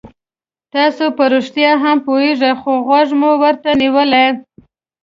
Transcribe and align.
تاسو 0.73 1.05
په 1.17 1.23
رښتیا 1.33 1.71
هم 1.83 1.97
پوهېږئ 2.05 2.53
خو 2.61 2.71
غوږ 2.85 3.07
مو 3.19 3.31
ورته 3.43 3.69
نیولی. 3.81 4.27